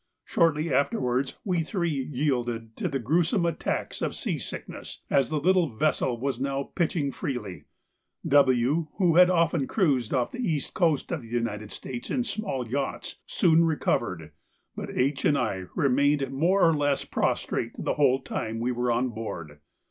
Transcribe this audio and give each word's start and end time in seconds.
Shortly 0.25 0.73
afterwards 0.73 1.37
we 1.45 1.61
three 1.61 1.91
yielded 1.91 2.75
to 2.77 2.87
the 2.87 2.97
gruesome 2.97 3.45
attacks 3.45 4.01
of 4.01 4.15
seasickness, 4.15 5.03
as 5.11 5.29
the 5.29 5.39
little 5.39 5.69
vessel 5.75 6.19
was 6.19 6.39
now 6.39 6.71
pitching 6.73 7.11
freely; 7.11 7.65
W., 8.27 8.87
who 8.97 9.15
had 9.17 9.29
often 9.29 9.67
cruised 9.67 10.11
off 10.11 10.31
the 10.31 10.39
east 10.41 10.73
coast 10.73 11.11
of 11.11 11.21
the 11.21 11.27
United 11.27 11.69
States 11.69 12.09
in 12.09 12.23
small 12.23 12.67
yachts, 12.67 13.19
soon 13.27 13.63
recovered, 13.63 14.31
but 14.75 14.89
H. 14.89 15.23
and 15.23 15.37
I 15.37 15.65
remained 15.75 16.31
more 16.31 16.67
or 16.67 16.73
less 16.75 17.05
prostrate 17.05 17.75
the 17.77 17.93
whole 17.93 18.23
time 18.23 18.57
we 18.59 18.71
were 18.71 18.91
on 18.91 19.09
board. 19.09 19.59